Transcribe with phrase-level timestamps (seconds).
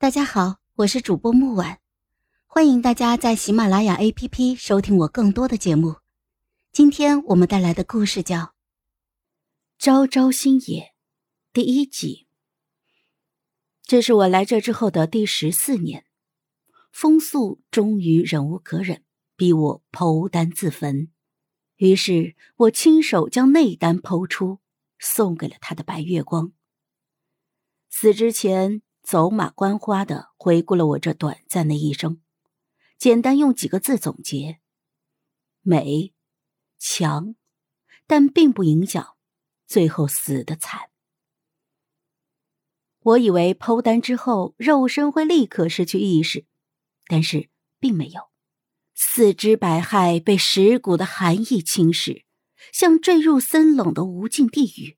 [0.00, 1.78] 大家好，我是主播木婉，
[2.46, 5.96] 欢迎大家在喜马拉雅 APP 收听我更多的节目。
[6.72, 8.38] 今天我们带来的故事叫
[9.78, 10.80] 《朝朝星野》
[11.52, 12.26] 第一集。
[13.82, 16.06] 这是我来这之后的第十四年，
[16.90, 19.04] 风素终于忍无可忍，
[19.36, 21.10] 逼我剖丹自焚。
[21.76, 24.60] 于是我亲手将内丹剖出，
[24.98, 26.52] 送给了他的白月光。
[27.90, 28.80] 死之前。
[29.10, 32.20] 走马观花的回顾了我这短暂的一生，
[32.96, 34.60] 简单用几个字总结：
[35.62, 36.14] 美、
[36.78, 37.34] 强，
[38.06, 39.16] 但并不影响
[39.66, 40.90] 最后死的惨。
[43.00, 46.46] 我以为剖丹之后肉身会立刻失去意识，
[47.06, 48.30] 但是并没有，
[48.94, 52.22] 四肢百骸被蚀骨的寒意侵蚀，
[52.72, 54.96] 像坠入森冷的无尽地狱，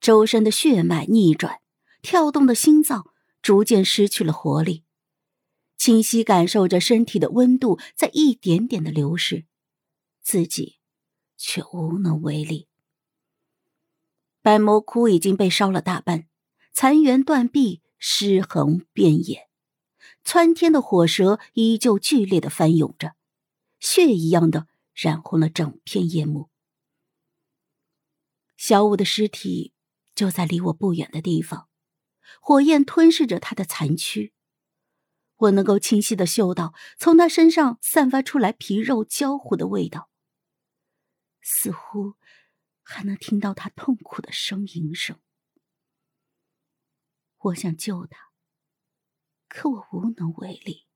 [0.00, 1.60] 周身的血脉逆转。
[2.04, 4.84] 跳动的心脏逐渐失去了活力，
[5.78, 9.46] 清晰感受着身体的温度在一点点的流逝，
[10.20, 10.80] 自己
[11.38, 12.68] 却无能为力。
[14.42, 16.28] 百魔窟已经被烧了大半，
[16.74, 19.48] 残垣断壁，尸横遍野，
[20.22, 23.14] 窜天的火舌依旧剧烈的翻涌着，
[23.80, 26.50] 血一样的染红了整片夜幕。
[28.58, 29.72] 小五的尸体
[30.14, 31.70] 就在离我不远的地方。
[32.40, 34.32] 火焰吞噬着他的残躯，
[35.36, 40.10] 我能够清晰的嗅到从他身上散发出来皮肉焦糊的味道，
[41.40, 42.14] 似乎
[42.82, 45.18] 还能听到他痛苦的呻吟声。
[47.38, 48.30] 我想救他，
[49.48, 50.86] 可我无能为力。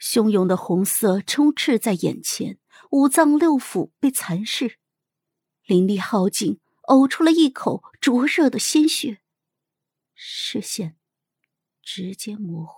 [0.00, 2.58] 汹涌的红色充斥在眼前，
[2.90, 4.78] 五脏六腑被蚕噬，
[5.64, 9.22] 灵力耗尽，呕出了一口灼热的鲜血。
[10.16, 10.96] 视线
[11.82, 12.74] 直接模糊。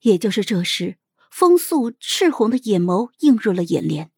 [0.00, 0.98] 也就是这时，
[1.30, 4.10] 风素赤红的眼眸映入了眼帘，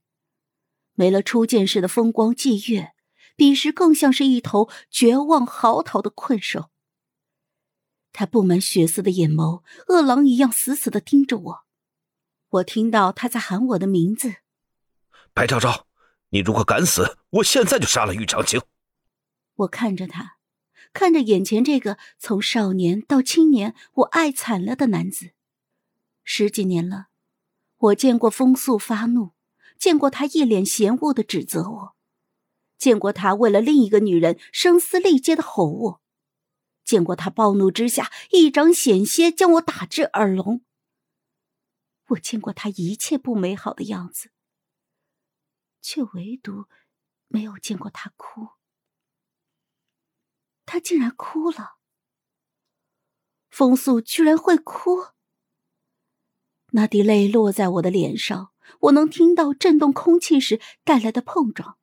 [0.95, 2.95] 没了初见时的风光霁月，
[3.35, 6.71] 彼时更像是一头绝望嚎啕的困兽。
[8.13, 11.65] 他布满血丝的眼眸，饿狼一样死死的盯着我。
[12.51, 14.37] 我听到他在喊我的名字
[15.33, 15.87] ：“白昭昭，
[16.31, 18.61] 你如果敢死，我现在就杀了玉长青。”
[19.55, 20.40] 我看着他。
[20.93, 25.33] 看着眼前这个从少年到青年，我爱惨了的男子，
[26.25, 27.09] 十几年了，
[27.77, 29.33] 我见过风素发怒，
[29.79, 31.97] 见过他一脸嫌恶的指责我，
[32.77, 36.03] 见过他为了另一个女人声嘶力竭的吼我，
[36.85, 40.63] 见过他暴怒之下一掌险些将我打至耳聋。
[42.09, 44.33] 我见过他一切不美好的样子，
[45.81, 46.65] 却唯独
[47.29, 48.60] 没有见过他哭。
[50.71, 51.79] 他竟然哭了。
[53.51, 55.09] 风素居然会哭。
[56.71, 61.77] 那滴泪落在我的脸上，我能听到震动空气时带来的碰撞，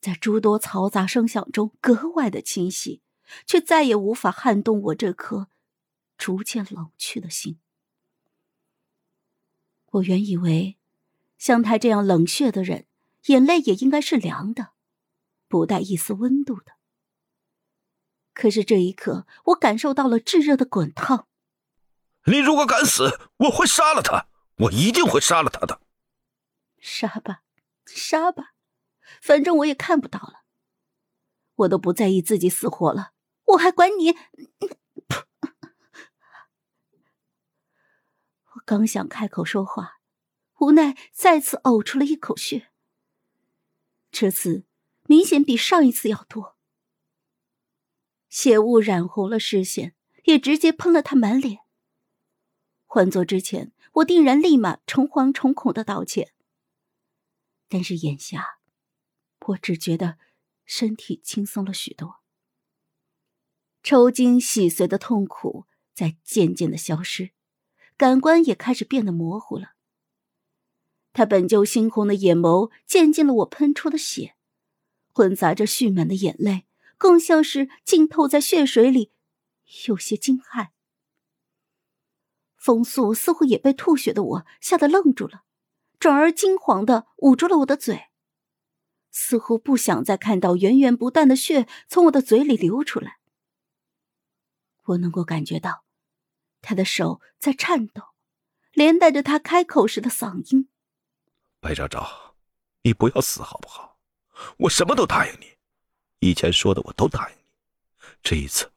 [0.00, 3.00] 在诸多嘈杂声响中格外的清晰，
[3.46, 5.46] 却再也无法撼动我这颗
[6.18, 7.60] 逐渐冷去的心。
[9.92, 10.76] 我原以为，
[11.38, 12.88] 像他这样冷血的人，
[13.26, 14.72] 眼泪也应该是凉的，
[15.46, 16.75] 不带一丝温度的。
[18.36, 21.26] 可是这一刻，我感受到了炙热的滚烫。
[22.26, 25.80] 你如果敢死，我会杀了他，我一定会杀了他的。
[26.78, 27.40] 杀吧，
[27.86, 28.52] 杀吧，
[29.22, 30.42] 反正我也看不到了。
[31.54, 33.12] 我都不在意自己死活了，
[33.46, 34.14] 我还管你！
[38.52, 40.00] 我刚想开口说话，
[40.58, 42.70] 无奈再次呕出了一口血。
[44.10, 44.66] 这次
[45.04, 46.55] 明显比上一次要多。
[48.36, 51.60] 血雾染红了视线，也直接喷了他满脸。
[52.84, 56.34] 换做之前，我定然立马诚惶诚恐的道歉。
[57.66, 58.58] 但是眼下，
[59.46, 60.18] 我只觉得
[60.66, 62.16] 身体轻松了许多，
[63.82, 65.64] 抽筋洗髓的痛苦
[65.94, 67.30] 在渐渐的消失，
[67.96, 69.68] 感官也开始变得模糊了。
[71.14, 74.36] 他本就猩红的眼眸见进了我喷出的血，
[75.14, 76.65] 混杂着蓄满的眼泪。
[76.98, 79.12] 更像是浸透在血水里，
[79.86, 80.70] 有些惊骇。
[82.56, 85.44] 风素似乎也被吐血的我吓得愣住了，
[85.98, 88.06] 转而惊慌的捂住了我的嘴，
[89.10, 93.18] 似乎不想再看到源源不断的血从我的嘴里流出来。
[94.86, 95.84] 我能够感觉到，
[96.60, 98.02] 他的手在颤抖，
[98.72, 100.68] 连带着他开口时的嗓音
[101.60, 102.36] ：“白昭昭，
[102.82, 103.98] 你不要死好不好？
[104.58, 105.55] 我什么都答应你。”
[106.26, 107.42] 以前说的我都答应你，
[108.20, 108.72] 这一次，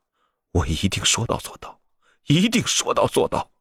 [0.52, 1.82] 我一定说到做到，
[2.28, 3.52] 一定说到做到。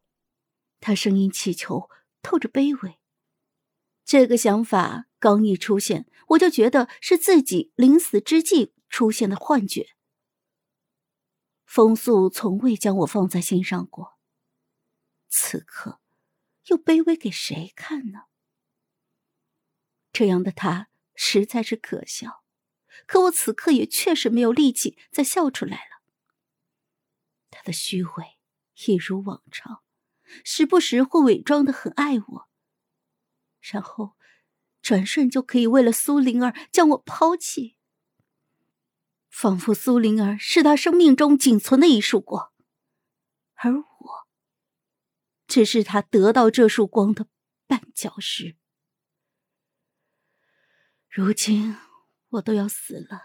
[0.79, 1.89] 他声音乞求，
[2.21, 2.99] 透着卑微。
[4.05, 9.95] 这个想法刚一出现，我就觉得是自己临死之际出现的幻觉。
[11.65, 14.19] 风素从未将我放在心上过，
[15.27, 15.99] 此刻
[16.67, 18.25] 又卑微给谁看呢？
[20.11, 22.43] 这样的他实在是可笑，
[23.05, 26.01] 可我此刻也确实没有力气再笑出来了。
[27.49, 28.37] 他的虚伪
[28.85, 29.81] 一如往常，
[30.43, 32.49] 时不时会伪装的很爱我，
[33.59, 34.15] 然后
[34.81, 37.75] 转瞬就可以为了苏灵儿将我抛弃。
[39.29, 42.51] 仿佛苏灵儿是他生命中仅存的一束光，
[43.55, 44.27] 而我
[45.47, 47.27] 只是他得到这束光的
[47.67, 48.55] 绊脚石。
[51.07, 51.75] 如今
[52.29, 53.21] 我都要死了，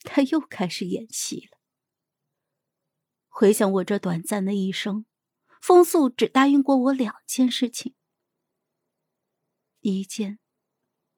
[0.00, 1.58] 他又开始演戏了。
[3.28, 5.06] 回想我这短暂的一生，
[5.60, 7.94] 风素只答应过我两件事情：
[9.80, 10.38] 一件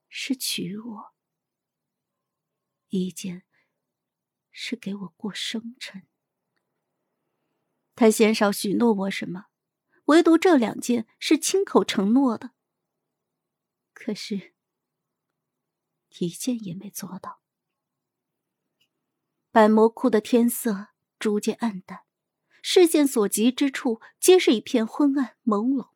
[0.08, 1.14] 是娶我，
[2.88, 3.44] 一件。
[4.56, 6.06] 是给我过生辰。
[7.96, 9.46] 他鲜少许诺我什么，
[10.04, 12.52] 唯独这两件是亲口承诺的。
[13.92, 14.53] 可是，
[16.18, 17.40] 一件也没做到。
[19.50, 20.88] 百魔窟的天色
[21.18, 22.00] 逐渐暗淡，
[22.62, 25.90] 视线所及之处皆是一片昏暗朦胧。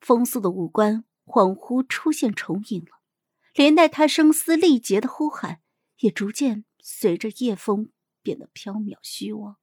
[0.00, 3.02] 风素的五官恍惚出现重影了，
[3.54, 5.62] 连带他声嘶力竭的呼喊
[5.98, 6.64] 也逐渐。
[6.84, 7.92] 随着夜风
[8.22, 9.60] 变得飘渺虚妄，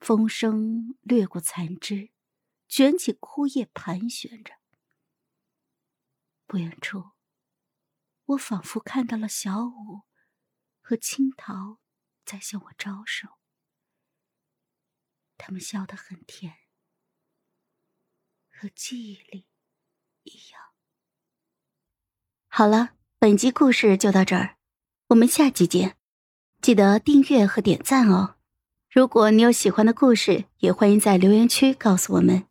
[0.00, 2.08] 风声掠过残枝，
[2.66, 4.54] 卷起枯叶盘旋着。
[6.54, 7.10] 不远处，
[8.26, 10.02] 我仿佛看到了小舞
[10.80, 11.80] 和青桃
[12.24, 13.26] 在向我招手，
[15.36, 16.54] 他们笑得很甜，
[18.48, 19.48] 和记忆里
[20.22, 20.60] 一样。
[22.46, 24.56] 好了，本集故事就到这儿。
[25.08, 25.96] 我们下集见，
[26.62, 28.36] 记得订阅和点赞哦！
[28.88, 32.46] 如果你有喜欢的故事，也欢迎在留言区告诉我们。